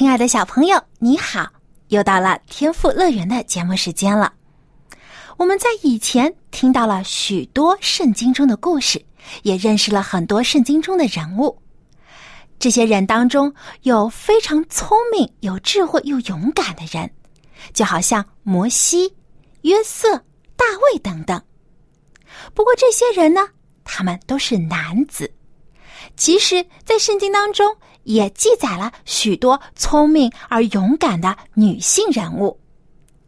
[0.00, 1.46] 亲爱的小朋友，你好！
[1.88, 4.32] 又到了天赋乐园的节目时间了。
[5.36, 8.98] 我们在以前听到了许多圣经中的故事，
[9.42, 11.54] 也认识了很多圣经中的人物。
[12.58, 17.10] 这些人当中有非常聪明、有智慧又勇敢的人，
[17.74, 19.14] 就好像摩西、
[19.64, 20.16] 约瑟、
[20.56, 20.64] 大
[20.94, 21.38] 卫等等。
[22.54, 23.46] 不过这些人呢，
[23.84, 25.30] 他们都是男子。
[26.16, 27.76] 其实，在圣经当中。
[28.04, 32.58] 也记载了许多聪明而勇敢的女性人物。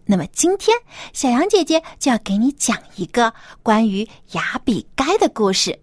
[0.04, 0.76] 那么今天，
[1.12, 5.78] 小杨姐姐就要给你讲一个关于雅比该的故事。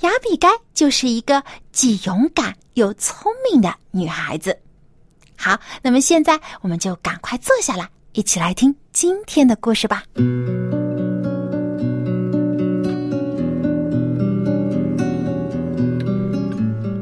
[0.00, 1.42] 雅比该就是一个
[1.72, 4.58] 既勇敢又聪明的女孩子。
[5.36, 10.02] 好，那么现在我们就赶快坐下来，一起来听今天的故事吧。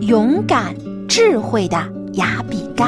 [0.01, 0.86] 勇敢。
[1.17, 1.79] 智慧的
[2.13, 2.85] 雅比该。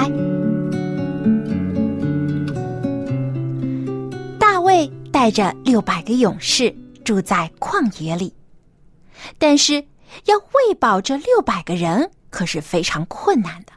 [4.38, 6.70] 大卫带着六百个勇士
[7.02, 8.34] 住在旷野里，
[9.38, 9.82] 但是
[10.26, 13.72] 要喂饱这六百个人可是非常困难的，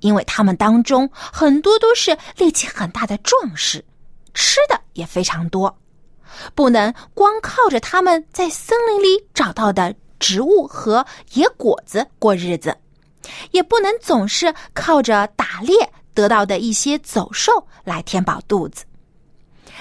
[0.00, 3.84] 因为他们当中很多都是力气很大的壮士，
[4.34, 5.78] 吃的也非常多，
[6.52, 12.76] 不能光靠着他们在森林里找到的植物和野果子过日子。
[13.50, 17.52] 也不能总是靠着打猎得到的一些走兽
[17.84, 18.84] 来填饱肚子，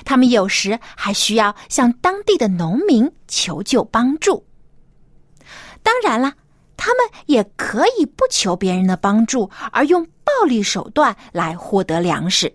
[0.06, 4.46] 他们有时还需要向当地的农民求救帮助。
[5.82, 6.34] 当然了，
[6.76, 12.54] 他们也可以不求别人的帮助，而用暴力手段来获得粮食。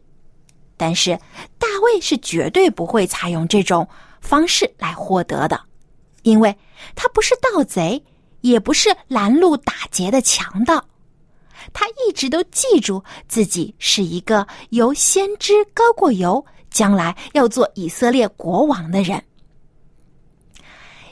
[0.77, 1.19] 但是
[1.59, 3.89] 大卫是绝对不会采用这种
[4.21, 5.61] 方式来获得的，
[6.23, 6.57] 因为
[6.95, 8.05] 他不是盗贼。
[8.43, 10.85] 也不是拦路打劫的强盗，
[11.73, 19.23] 他一直都记住自己是一个由先知高过油，将来要做以色列国王的人。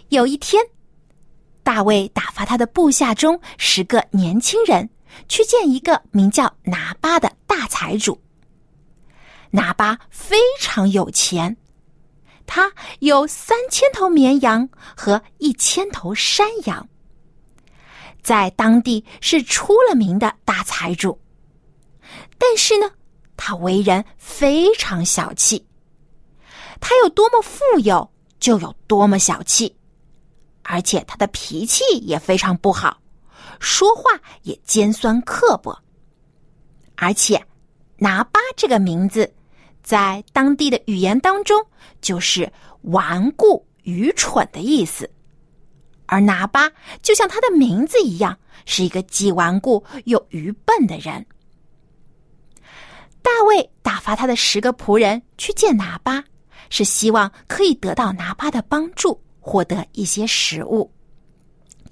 [0.09, 0.63] 有一天，
[1.63, 4.89] 大卫打发他的部下中十个年轻人
[5.29, 8.21] 去见一个名叫拿巴的大财主。
[9.53, 11.57] 拿巴非常有钱，
[12.47, 16.89] 他有三千头绵羊和一千头山羊。
[18.23, 21.19] 在当地是出了名的大财主，
[22.39, 22.91] 但是呢，
[23.37, 25.67] 他为人非常小气。
[26.81, 29.75] 他有多么富有，就有多么小气，
[30.63, 32.99] 而且他的脾气也非常不好，
[33.59, 35.79] 说话也尖酸刻薄。
[36.97, 37.43] 而且，
[37.97, 39.31] 拿巴这个名字，
[39.83, 41.63] 在当地的语言当中
[42.01, 42.51] 就是
[42.83, 45.11] 顽固、愚蠢的意思。
[46.11, 46.69] 而拿巴
[47.03, 51.25] 就像他的名字一样，是一个既顽固又愚笨的人。
[53.23, 56.25] 大卫打发他的十个仆人去见拿巴，
[56.69, 60.93] 是希望可以得到拿巴的帮助，获得一些食物。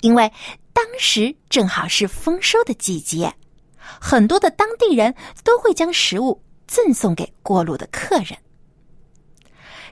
[0.00, 0.32] 因为
[0.72, 3.32] 当时正好是丰收的季节，
[4.00, 5.14] 很多的当地人
[5.44, 8.36] 都会将食物赠送给过路的客人。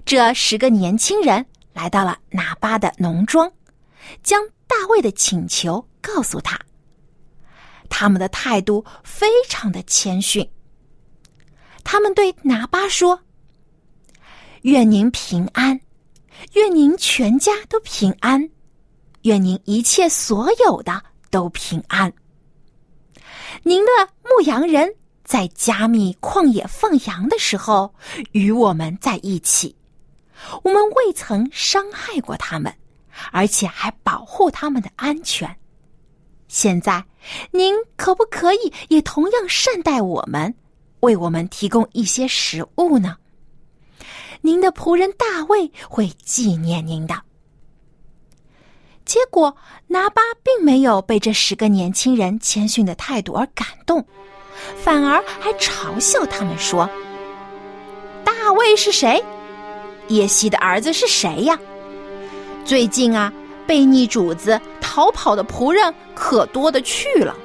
[0.04, 3.52] 这十个年轻人来到了拿巴的农庄。
[4.22, 6.58] 将大卫的请求告诉他，
[7.88, 10.48] 他们的态度非常的谦逊。
[11.84, 13.20] 他们对拿巴说
[14.62, 15.80] ：“愿您平安，
[16.54, 18.50] 愿您全家都平安，
[19.22, 22.12] 愿您一切所有的都平安。
[23.62, 23.90] 您的
[24.24, 24.92] 牧羊人
[25.24, 27.94] 在加密旷野放羊的时候
[28.32, 29.76] 与我们在一起，
[30.62, 32.74] 我们未曾伤害过他们。”
[33.32, 35.56] 而且还保护他们的安全。
[36.48, 37.04] 现在，
[37.50, 40.54] 您可不可以也同样善待我们，
[41.00, 43.16] 为我们提供一些食物呢？
[44.42, 47.20] 您的仆人大卫会纪念您的。
[49.04, 49.56] 结果，
[49.88, 54.04] 拿巴并没有被这十个年轻人谦逊的态度而感动，
[54.76, 56.88] 反而还嘲笑他们说
[58.24, 59.22] ：“大卫是谁？
[60.08, 61.58] 耶西的儿子是谁呀？”
[62.66, 63.32] 最近啊，
[63.64, 67.36] 被逆主子逃跑的仆人可多的去了，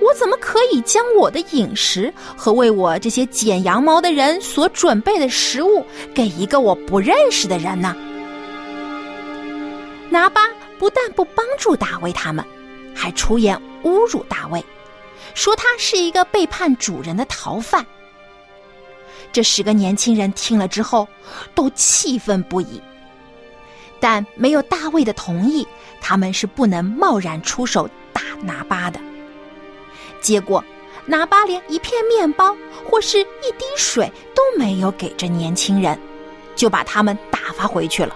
[0.00, 7.94] 我怎么可以将我的饮食和为我这些剪羊毛的人所准备的食物给一个我不认识的人呢？
[10.10, 10.40] 拿巴
[10.76, 12.44] 不但不帮助大卫他们，
[12.96, 14.62] 还出言侮辱大卫，
[15.34, 17.86] 说他是一个背叛主人的逃犯。
[19.30, 21.06] 这十个年轻人听了之后，
[21.54, 22.82] 都气愤不已。
[24.02, 25.64] 但没有大卫的同意，
[26.00, 28.98] 他们是不能贸然出手打拿巴的。
[30.20, 30.62] 结果，
[31.06, 35.96] 拿巴连一片面包或是一滴水都没有给这年轻人，
[36.56, 38.12] 就把他们打发回去了。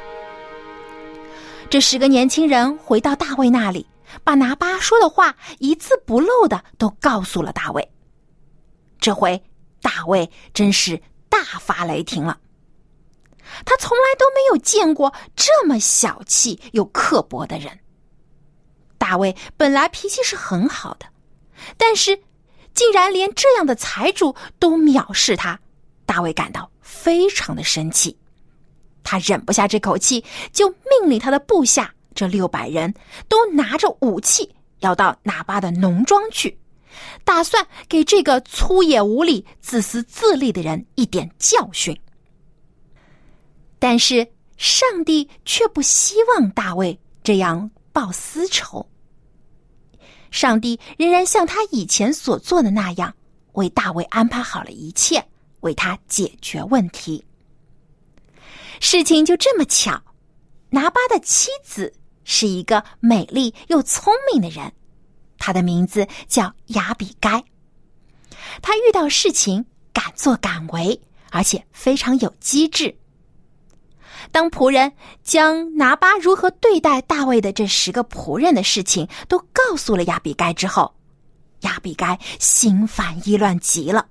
[1.71, 3.87] 这十个年轻人回到大卫那里，
[4.25, 7.89] 把拿巴说的话一字不漏的都告诉了大卫。
[8.99, 9.41] 这回。
[9.83, 12.37] 大卫真是大发雷霆了，
[13.65, 17.79] 他从来都没有见过这么小气又刻薄的人。
[18.99, 21.07] 大卫本来脾气是很好的，
[21.77, 22.19] 但是
[22.75, 25.59] 竟然连这样的财主都藐视他，
[26.05, 28.17] 大卫感到非常的生气。
[29.03, 32.93] 他忍不下这口气，就命令他的部下这六百人
[33.29, 36.59] 都拿着武器，要到拿巴的农庄去。
[37.25, 41.97] 打算给这个粗野无礼、自私自利的人一点教训，
[43.79, 44.27] 但是
[44.57, 48.87] 上帝却不希望大卫这样报私仇。
[50.31, 53.15] 上帝仍然像他以前所做的那样，
[53.53, 55.25] 为大卫安排好了一切，
[55.61, 57.25] 为他解决问题。
[58.81, 59.99] 事情就这么巧，
[60.69, 61.93] 拿巴的妻子
[62.25, 64.71] 是一个美丽又聪明的人。
[65.39, 67.43] 他的名字叫亚比该，
[68.61, 71.01] 他遇到事情敢作敢为，
[71.31, 72.95] 而且非常有机智。
[74.33, 74.93] 当仆人
[75.23, 80.95] 将拿巴如何对待大卫的这十个仆人的事情都告诉了亚比该之后，
[81.61, 84.07] 亚比该心烦意乱极了，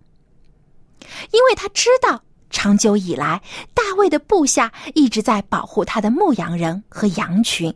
[1.31, 3.41] 因为他知道长久以来
[3.73, 7.73] 大卫的部下一直在保护他的牧羊人和羊群。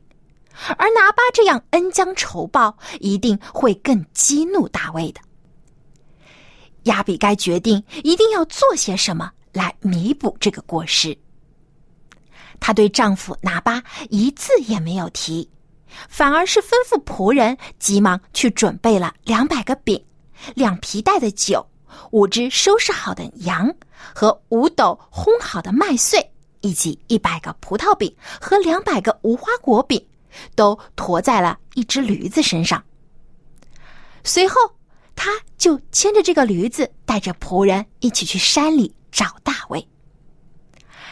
[0.77, 5.21] 而拿巴这样恩将仇报，一定会更激怒大卫的。
[6.83, 11.17] 亚比该决定一定要做些什么来弥补这个过失。
[12.59, 15.49] 她对丈夫拿巴一字也没有提，
[16.07, 20.03] 反而是吩咐仆人急忙去准备了两百个饼、
[20.55, 21.65] 两皮袋的酒、
[22.11, 23.73] 五只收拾好的羊
[24.13, 30.05] 和五斗烘好的麦穗，以及一百个葡萄饼和两百个无花果饼。
[30.55, 32.81] 都驮在了一只驴子身上。
[34.23, 34.55] 随后，
[35.15, 39.85] 他就牵着这个驴子，带着仆人一起去山里找大卫。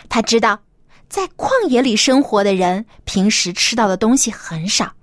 [0.08, 0.60] 他知道，
[1.10, 4.94] 在旷野里生活的人平时吃到的东西很少，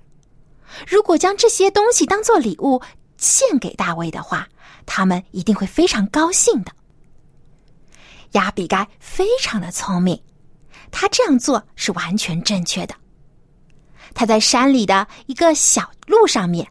[0.87, 2.81] 如果将这些东西当做礼物
[3.17, 4.47] 献给大卫的话，
[4.87, 6.73] 他们一定会非常高兴的。
[8.33, 10.21] 亚比该非常的聪明，
[10.91, 12.95] 他这样做是完全正确的。
[14.13, 16.69] 他在山里的一个小路上面，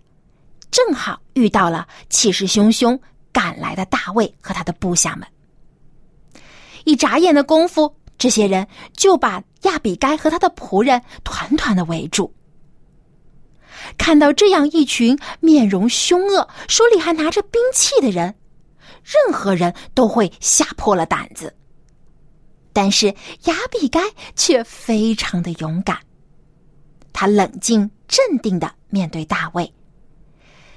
[0.69, 2.99] 正好遇到了气势汹汹
[3.31, 5.27] 赶来的大卫和他的部下们。
[6.85, 12.33] 一眨眼的功夫，这些人就把亚比该和他的仆人团团的围住。
[13.97, 18.33] 看到这样一群面容凶恶、手里还拿着兵器的人，
[19.03, 21.53] 任何人都会吓破了胆子。
[22.71, 23.07] 但是
[23.43, 23.99] 亚比该
[24.35, 25.97] 却非常的勇敢。
[27.11, 29.71] 他冷静镇定的面对大卫，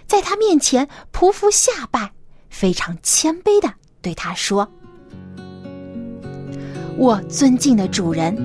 [0.07, 2.13] 在他面前匍匐下拜，
[2.51, 3.73] 非常谦卑的
[4.03, 4.71] 对他说
[6.97, 8.37] ：“我尊敬的主人，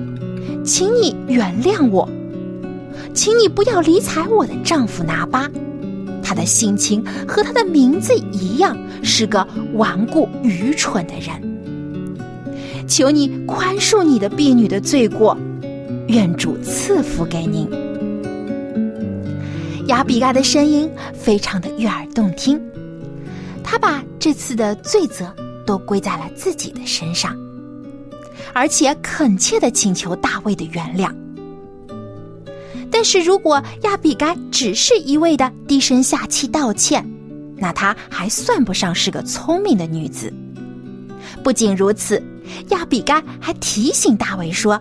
[0.64, 2.08] 请你原谅我，
[3.14, 5.50] 请你不要理睬我的丈夫拿巴，
[6.22, 12.86] 他的性情和他的名字一样，是个顽固愚蠢的人。
[12.86, 15.36] 求你宽恕你的婢女的罪过。”
[16.08, 17.66] 愿主赐福给您。
[19.86, 22.60] 亚比嘎的声音非常的悦耳动听，
[23.62, 25.32] 他把这次的罪责
[25.64, 27.34] 都归在了自己的身上，
[28.52, 31.12] 而且恳切的请求大卫的原谅。
[32.90, 37.08] 但是如果亚比该只是一味的低声下气道歉，
[37.56, 40.32] 那她还算不上是个聪明的女子。
[41.42, 42.22] 不仅如此，
[42.68, 44.80] 亚比该还提醒大卫说。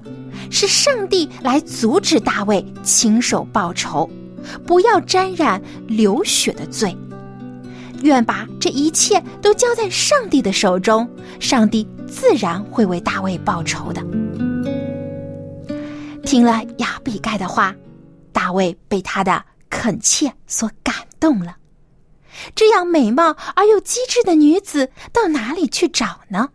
[0.54, 4.10] 是上帝来阻止大卫亲手报仇，
[4.66, 6.94] 不要沾染流血的罪。
[8.02, 11.10] 愿把这一切都交在上帝的手中，
[11.40, 14.02] 上帝自然会为大卫报仇的。
[16.26, 17.74] 听了亚比盖的话，
[18.34, 21.56] 大卫被他的恳切所感动了，
[22.54, 26.50] 这样美貌而又机智的女子到哪里去找呢？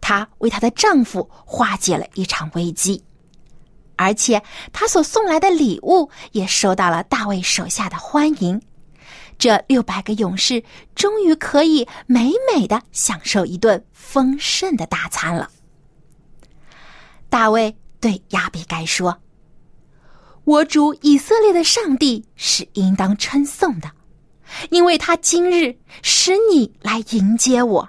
[0.00, 3.04] 她为她的丈夫化解了一场危机，
[3.96, 4.42] 而且
[4.72, 8.60] 她所送来的礼物也受到了大卫手下的欢迎。
[9.40, 10.62] 这六百个勇士
[10.94, 15.50] 终于可以美美的享受一顿丰盛的大餐了。
[17.30, 19.18] 大卫对亚比该说
[20.44, 23.90] ：“我主以色列的上帝是应当称颂的，
[24.68, 27.88] 因为他今日使你来迎接我，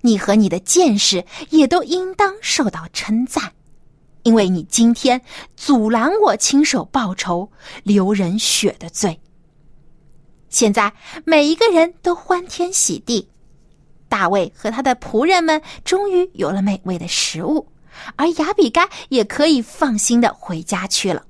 [0.00, 3.52] 你和你的剑士也都应当受到称赞，
[4.22, 5.20] 因为你今天
[5.54, 9.20] 阻拦我亲手报仇流人血的罪。”
[10.56, 10.90] 现在
[11.26, 13.28] 每一个人都欢天喜地，
[14.08, 17.68] 大卫和他的仆人们终于有了美味的食物，
[18.16, 21.26] 而亚比该也可以放心的回家去了。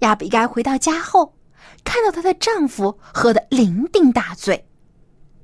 [0.00, 1.34] 亚比该回到家后，
[1.82, 4.68] 看到她的丈夫喝得酩酊大醉，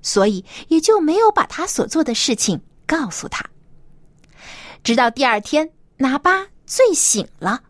[0.03, 3.43] 所以也就没有把她所做的事情告诉他。
[4.85, 7.63] 直到第二天，拿巴醉醒了，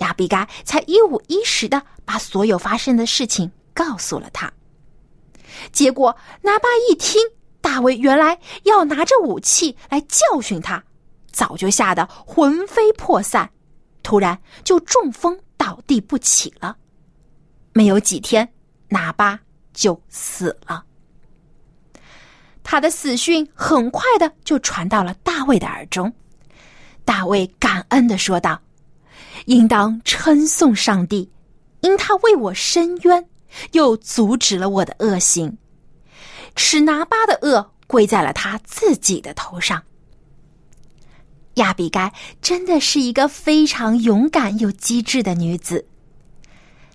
[0.00, 3.50] 亚比该才一五一十的把所有发生的事情。
[3.74, 4.52] 告诉了他，
[5.72, 7.20] 结果拿巴一听
[7.60, 10.82] 大卫原来要拿着武器来教训他，
[11.30, 13.50] 早就吓得魂飞魄散，
[14.02, 16.76] 突然就中风倒地不起了。
[17.72, 18.46] 没有几天，
[18.88, 19.38] 拿巴
[19.72, 20.84] 就死了。
[22.62, 26.12] 他的死讯很快的就传到了大卫的耳中，
[27.04, 28.60] 大卫感恩的说道
[29.46, 31.30] ：“应当称颂上帝，
[31.80, 33.28] 因他为我伸冤。”
[33.72, 35.56] 又阻止了我的恶行，
[36.56, 39.82] 使拿巴的恶归在了他自己的头上。
[41.54, 45.86] 亚比该真的是一个非常勇敢又机智的女子，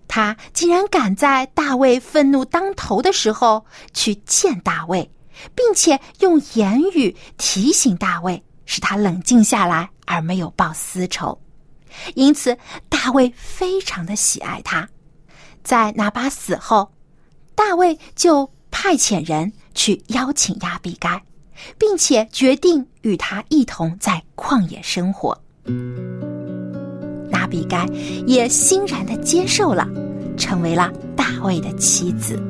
[0.08, 5.12] 她竟然敢在大卫愤怒当头的时候去见大卫，
[5.54, 11.40] 并且用言语提醒大卫，使他冷静下来，而没有报私仇。
[12.16, 12.58] 因此，
[12.90, 14.90] 大卫非常的喜爱她。
[15.68, 16.90] 在拿巴死后，
[17.54, 21.22] 大卫就派遣人去邀请亚比该，
[21.78, 25.38] 并且决定与他一同在旷野生活。
[27.30, 27.86] 那比该
[28.26, 29.86] 也欣然的接受了，
[30.38, 32.42] 成为了大卫的妻子。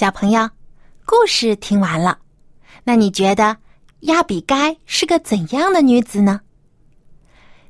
[0.00, 0.48] 小朋友，
[1.04, 2.18] 故事听完了，
[2.84, 3.54] 那你觉得
[4.04, 6.40] 亚比该是个怎样的女子呢？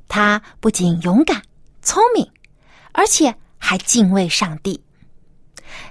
[0.07, 1.41] 她不仅勇敢、
[1.81, 2.25] 聪明，
[2.93, 4.81] 而且还敬畏上帝。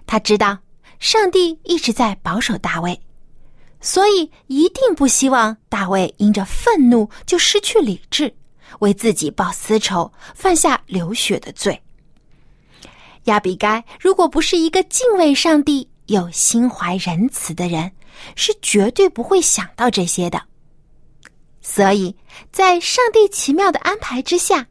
[0.07, 0.57] 她知道
[0.99, 2.99] 上帝一直在保守大卫，
[3.83, 8.35] 所以一定不希望大卫因着愤怒就失去理智，
[8.79, 11.79] 为自己报私仇，犯下流血的罪。
[13.25, 17.93] 亚比该如果不是一个敬畏上帝，有心怀仁慈的人
[18.35, 20.43] 是绝对不会想到这些的，
[21.61, 22.17] 所以
[22.51, 24.67] 在上帝奇妙的安排之下，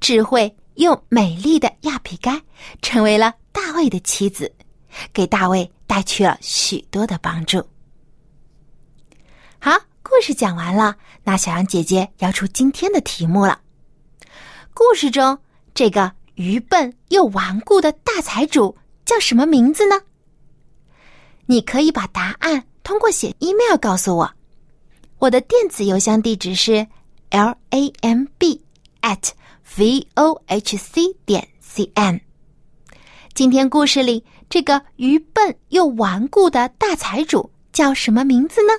[0.00, 2.40] 智慧又美丽的亚比该
[2.80, 4.50] 成为了大卫的妻子，
[5.12, 7.62] 给大卫带去了许多的帮助。
[9.58, 13.60] 好，故事讲完了，那小羊姐姐要出今天的题目了。
[14.72, 15.38] 故事中
[15.74, 20.00] 这个愚笨又顽固的大财主叫什么名字呢？
[21.46, 24.30] 你可以把答案通过写 email 告诉我，
[25.18, 26.86] 我的电子邮箱地址是
[27.30, 28.60] l a m b
[29.02, 29.30] at
[29.76, 32.20] v o h c 点 c n。
[33.34, 38.72] 今天故事里这个愚笨又顽固的大财主叫什么名字呢？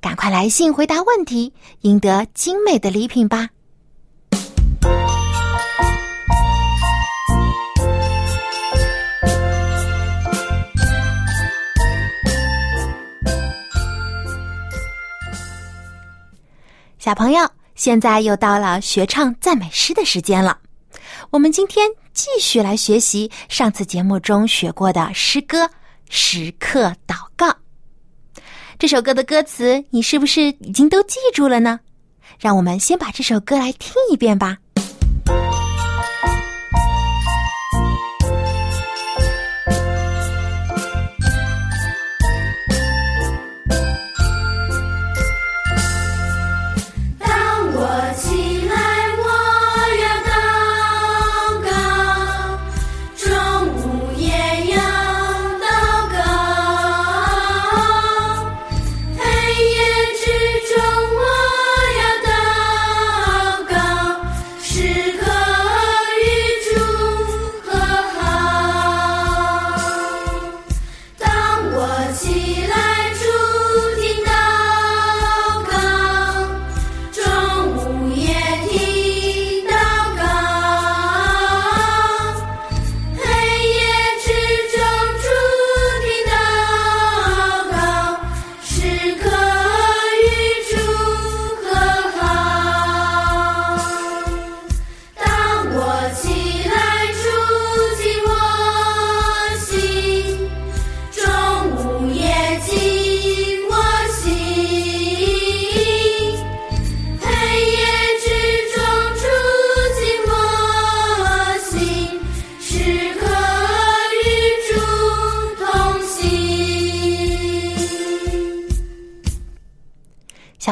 [0.00, 3.50] 赶快来信回答问题，赢得精美的礼品吧！
[17.06, 20.58] 小朋友，现在又到了学唱赞美诗的时间了。
[21.30, 25.66] 我们今天继续来学习上次节目中学过的诗歌
[26.10, 27.46] 《时刻祷告》。
[28.76, 31.78] 这首歌的歌词，你是不是已经都记住了呢？
[32.40, 34.58] 让我们先把这首歌来听一遍吧。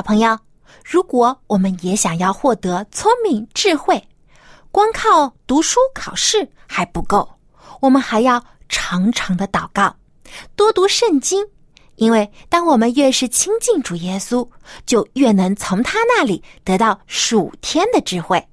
[0.05, 0.39] 朋友，
[0.85, 4.07] 如果我们也想要获得聪明智慧，
[4.71, 7.27] 光靠读书考试还不够，
[7.81, 9.97] 我们还要常常的祷告，
[10.55, 11.45] 多读圣经。
[11.97, 14.47] 因为当我们越是亲近主耶稣，
[14.85, 18.47] 就越能从他那里得到属天的智慧。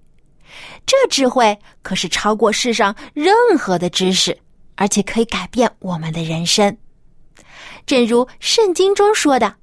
[0.85, 4.37] 这智慧可是超过世上任何的知识，
[4.75, 6.77] 而且可以改变我们的人生。
[7.85, 9.55] 正如圣经中说的：“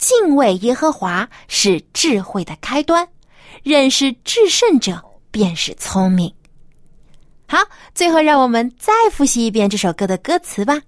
[0.00, 3.08] 敬畏耶和华是智慧的开端，
[3.62, 6.34] 认识至圣者便是聪明。”
[7.46, 7.58] 好，
[7.94, 10.80] 最后让我们再复习一遍这首歌的歌词吧。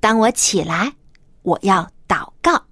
[0.00, 0.92] 当我起来。
[1.42, 2.62] 我要祷告，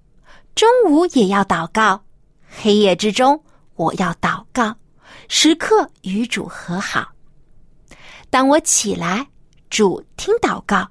[0.53, 1.99] 中午也要祷告，
[2.47, 3.41] 黑夜之中
[3.75, 4.75] 我要祷告，
[5.27, 7.07] 时刻与主和好。
[8.29, 9.25] 当我起来，
[9.71, 10.87] 主听祷告，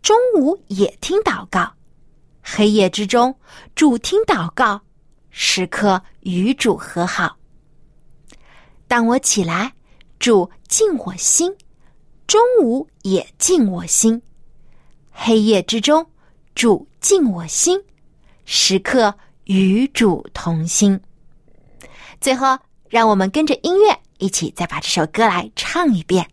[0.00, 1.70] 中午也听祷告，
[2.42, 3.34] 黑夜之中
[3.74, 4.82] 主听祷告，
[5.30, 7.36] 时刻与主和好。
[8.86, 9.72] 当我起来，
[10.18, 11.56] 主静我心，
[12.26, 14.20] 中午也静我心，
[15.10, 16.06] 黑夜之中。
[16.54, 17.82] 主敬我心，
[18.44, 21.00] 时刻与主同心。
[22.20, 22.58] 最后，
[22.90, 26.28] 让我们跟着音乐一起再把这首歌来唱一遍。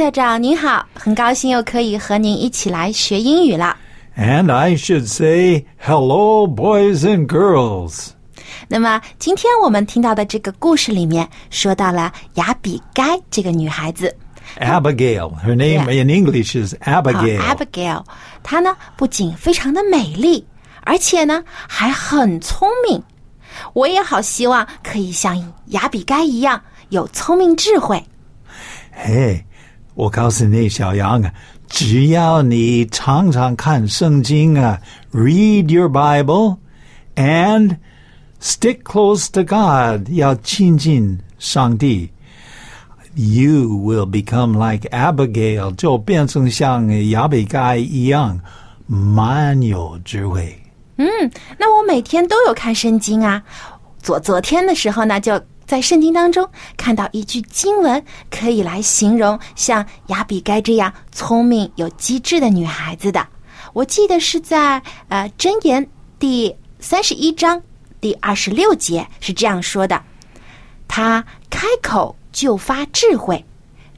[0.00, 3.76] 校长您好，很高兴又可以和您一起来学英语了。
[4.16, 8.12] And I should say hello, boys and girls.
[8.66, 14.16] 那么今天我们听到的这个故事里面说到了雅比该这个女孩子。
[14.58, 17.38] Abigail, her name in English is Abigail.
[17.38, 18.02] Abigail，
[18.42, 20.46] 她呢不仅非常的美丽，
[20.80, 23.02] 而且呢还很聪明。
[23.74, 28.02] 我也好希望可以像雅比该一样有聪明智慧。
[28.96, 29.42] Hey.
[30.00, 31.30] 我告诉你，小杨啊，
[31.68, 34.80] 只要你常常看圣经啊
[35.12, 36.56] ，read your Bible
[37.16, 37.76] and
[38.40, 42.10] stick close to God，要亲近上帝
[43.14, 48.40] ，you will become like Abigail，就变成像亚比该一样，
[48.86, 50.58] 蛮有智慧。
[50.96, 51.06] 嗯，
[51.58, 53.42] 那我每天都有看圣经啊。
[54.00, 55.38] 昨昨天的时候呢，就。
[55.70, 63.24] 在圣经当中看到一句经文，可以来形容像亚比该这样聪明有机智的女孩子的。
[63.72, 67.62] 我记得是在呃箴言第三十一章
[68.00, 70.02] 第二十六节是这样说的
[70.88, 73.44] ：“她开口就发智慧，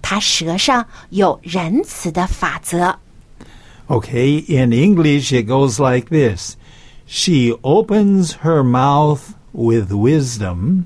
[0.03, 2.99] 她舌上有仁慈的法则。”
[3.89, 6.55] Okay, in English it goes like this:
[7.07, 9.21] She opens her mouth
[9.53, 10.85] with wisdom.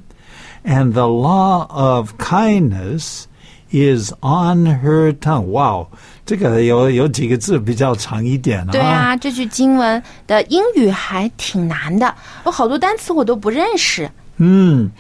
[0.67, 3.25] And the law of kindness
[3.71, 5.47] is on her tongue.
[5.47, 5.87] Wow，
[6.25, 8.73] 这个有有几个字比较长一点啊。
[8.73, 14.11] 对啊，这句经文的英语还挺难的，有好多单词我都不认识。
[14.37, 14.91] 嗯，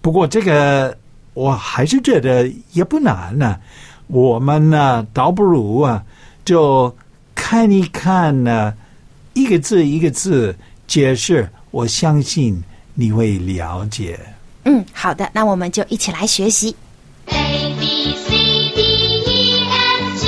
[0.00, 0.96] 不过这个
[1.32, 3.56] 我还是觉得也不难呢。
[4.06, 6.02] 我们呢，倒不如啊，
[6.44, 6.94] 就
[7.34, 8.74] 看一看呢，
[9.32, 10.54] 一个字一个字
[10.86, 12.62] 解释，我相信
[12.94, 14.20] 你会了解。
[14.63, 16.75] 嗯，好的，那我们就一起来学习。
[17.27, 18.29] A B C
[18.75, 18.81] D
[19.25, 20.27] E F G.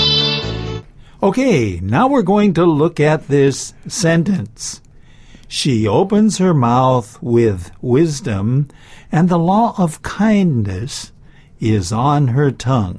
[1.19, 4.77] Okay, now we're going to look at this sentence.
[5.47, 8.67] She opens her mouth with wisdom,
[9.11, 11.07] and the law of kindness
[11.59, 12.95] is on her tongue.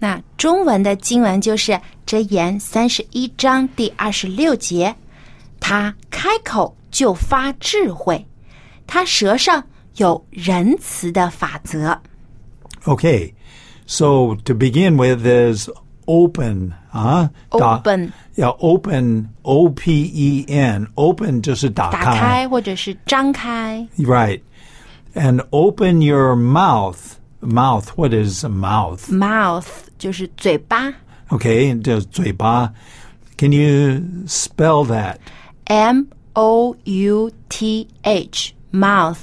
[0.00, 1.72] 那中文的经文就是《
[2.06, 4.96] 箴言》三十一章第二十六节，
[5.60, 8.26] 他开口就发智慧，
[8.86, 9.64] 他舌上
[9.96, 12.00] 有仁慈的法则。
[12.84, 13.34] Okay,
[13.86, 15.68] so to begin with is
[16.06, 17.28] open, huh?
[17.50, 20.86] 打 Open yeah, open, O P E N.
[20.94, 24.40] Open 就是打打开或者是张开， Right.
[25.14, 27.16] And open your mouth.
[27.42, 29.08] Mouth, what is a mouth?
[29.08, 29.66] mouth
[29.98, 30.92] 就是嘴巴
[31.30, 32.72] Okay, 就是嘴巴.
[33.38, 35.16] Can you spell that?
[35.64, 39.16] M O U T H mouth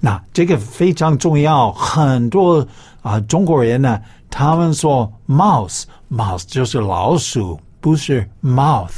[0.00, 2.66] 那这个非常重要，很多
[3.02, 8.90] 啊、中国人呢，他们说 mouse，mouse 就是老鼠，不是 mouth。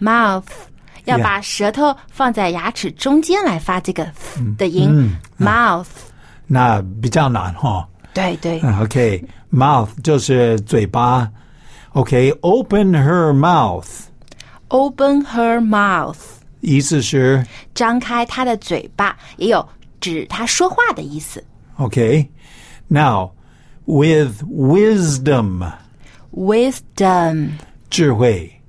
[0.00, 0.44] mouth
[1.04, 4.06] 要把舌头放在牙齿中间来发这个
[4.56, 5.86] 的音、mouth
[6.46, 7.88] 那比较难哈。
[8.12, 8.60] 对对。
[8.80, 11.28] OK，mouth、就是嘴巴。
[11.92, 16.18] OK，open、her mouth，open her mouth
[16.60, 19.66] 意思是张开她的嘴巴，也有
[19.99, 21.43] 指她说话的意思。
[21.77, 23.31] OK。Now
[23.85, 25.71] with wisdom，
[26.33, 27.51] wisdom
[27.89, 28.61] 智慧。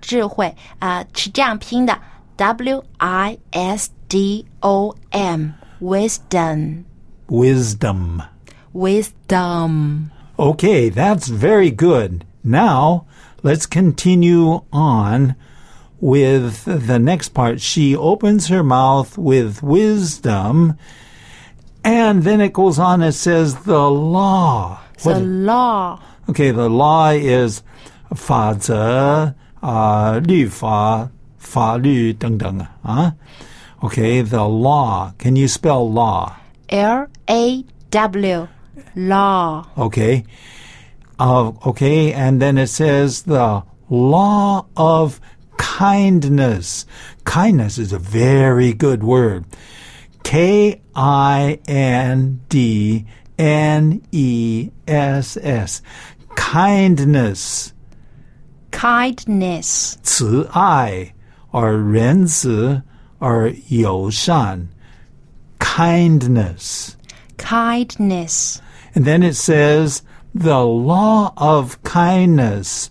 [0.00, 1.98] 智慧啊、是这样拼的，
[2.36, 6.84] W I S D O M wisdom
[7.28, 8.22] Wisdom.
[8.72, 10.10] wisdom。
[10.36, 12.24] Okay, that's very good.
[12.44, 13.06] Now,
[13.42, 15.34] let's continue on
[16.00, 17.60] with the next part.
[17.60, 20.76] She opens her mouth with wisdom,
[21.84, 24.80] and then it goes on, it says the law.
[25.02, 27.62] The What- law okay, the law is
[28.14, 33.12] 法则,uh, 律法,法律等等, huh?
[33.82, 35.12] Okay, the law.
[35.18, 36.32] Can you spell law?
[36.68, 38.48] L A W
[38.96, 40.24] law Okay.
[41.18, 45.20] Uh, okay, and then it says the law of
[45.60, 46.86] kindness.
[47.24, 49.44] Kindness is a very good word.
[50.22, 53.06] K I N D
[53.38, 55.82] N E S S.
[56.34, 57.72] Kindness.
[58.76, 61.14] kindness 慈爱
[61.50, 62.82] or 仁慈
[63.18, 64.68] or 友善
[65.58, 66.94] kindness
[67.38, 68.60] kindness
[68.94, 70.02] and then it says
[70.34, 72.89] the law of kindness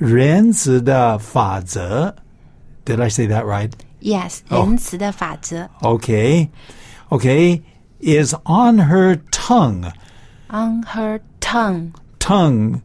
[0.00, 2.14] 仁慈的法则
[2.84, 6.48] did I say that right yes 哦仁慈的法则 okay
[7.08, 7.62] okay
[8.00, 9.90] is on her tongue
[10.48, 12.80] on her tongue tongue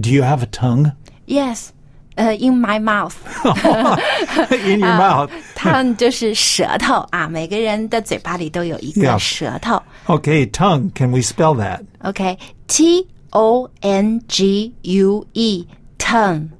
[0.00, 0.92] do you have a tongue
[1.26, 1.68] yes
[2.16, 3.14] 呃、in my mouth
[4.66, 9.80] in your mouth tongue 就是舌头啊，每个人的嘴巴里都有一个 Yeah 舌头。
[10.06, 15.68] okay tongue can we spell that OK，T O N G U E
[16.02, 16.52] tongue。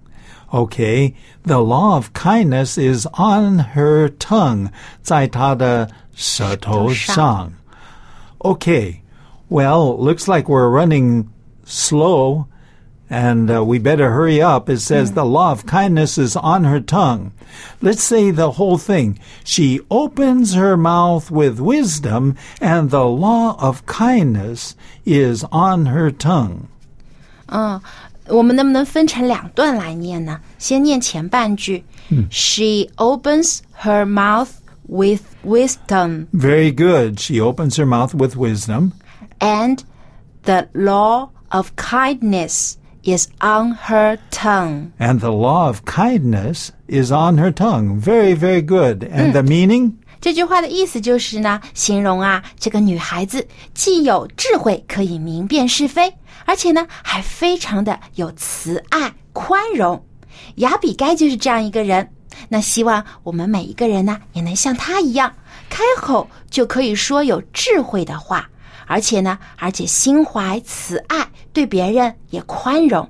[0.53, 4.71] Okay, the law of kindness is on her tongue,
[5.03, 7.53] 在她的舌头上.
[8.39, 9.03] Okay,
[9.51, 11.29] well, looks like we're running
[11.65, 12.47] slow,
[13.11, 14.69] and uh, we better hurry up.
[14.69, 17.33] It says the law of kindness is on her tongue.
[17.83, 19.19] Let's say the whole thing.
[19.45, 26.69] She opens her mouth with wisdom, and the law of kindness is on her tongue.
[27.51, 27.81] 嗯，
[28.29, 30.39] 我们能不能分成两段来念呢？
[30.59, 31.83] 先念前半句、
[32.31, 34.49] She opens her mouth
[34.89, 37.19] with wisdom, Very good.
[37.19, 38.93] She opens her mouth with wisdom.
[39.41, 39.79] and
[40.45, 44.93] the law of kindness is on her tongue.
[44.99, 47.99] And the law of kindness is on her tongue.
[47.99, 49.05] Very, very good.
[49.05, 49.99] And the meaning?
[50.24, 56.10] 这句话的意思就是呢，形容啊，这个女孩子既有智慧，可以明辨是非，
[56.46, 60.02] 而且呢，还非常的有慈爱、宽容。
[60.56, 62.10] 雅比该就是这样一个人。
[62.48, 65.30] 那希望我们每一个人呢，也能像她一样，
[65.70, 68.50] 开口就可以说有智慧的话，
[68.88, 73.06] 而且呢，而且心怀慈爱，对别人也宽容。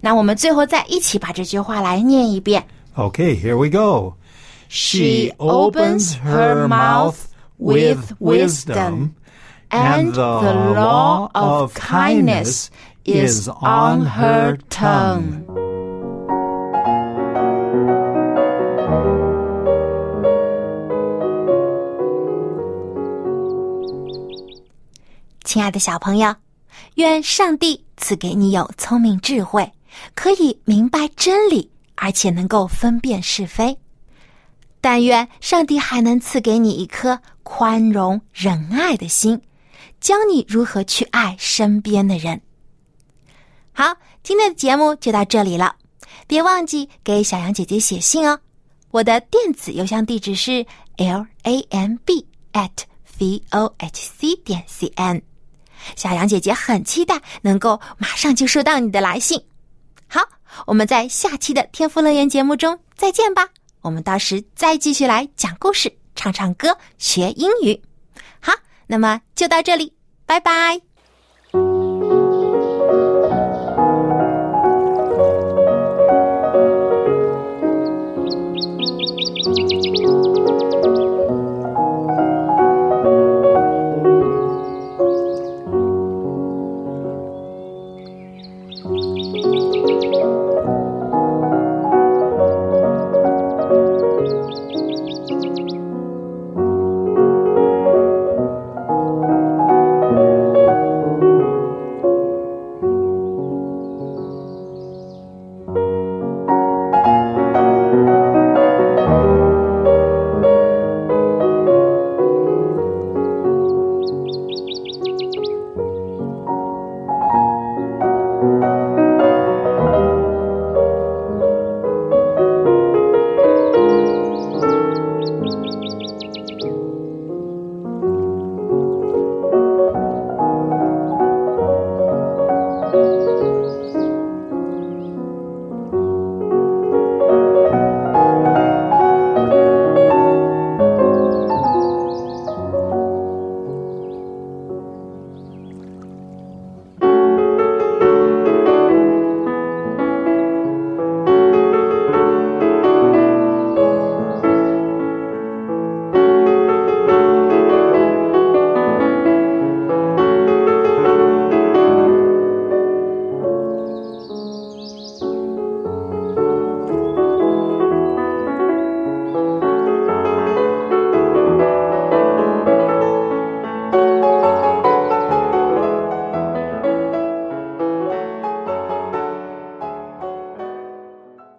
[0.00, 2.64] 那我们最后再一起把这句话来念一遍。
[2.94, 4.14] Okay, here we go.
[4.69, 9.15] She opens her mouth with wisdom,
[9.69, 12.69] and the law of kindness
[13.03, 15.43] is on her tongue.
[25.43, 26.35] 亲爱的小朋友，
[26.93, 29.71] 愿上帝赐给你有聪明智慧，
[30.13, 33.75] 可以明白真理，而且能够分辨是非。
[34.84, 39.40] 但愿上帝还能赐给你一颗宽容仁爱的心，
[39.98, 42.38] 教你如何去爱身边的人。
[43.72, 45.76] 好，今天的节目就到这里了，
[46.26, 48.38] 别忘记给小杨姐姐写信哦。
[48.90, 50.66] 我的电子邮箱地址是
[50.98, 52.68] l a m b at
[53.18, 55.22] v o h c 点 c n。
[55.96, 59.42] 小杨姐姐很期待能够马上就收到你的来信。
[60.08, 60.20] 好，
[60.66, 63.48] 我们在下期的天赋乐园节目中再见吧。
[63.84, 67.82] 我们到时再继续来讲故事、唱唱歌、学英语。
[68.40, 68.54] 好，
[68.86, 69.92] 那么就到这里，
[70.24, 70.93] 拜拜。